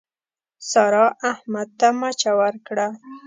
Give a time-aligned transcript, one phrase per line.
[0.69, 2.87] سارا، احمد ته مچه ورکړه.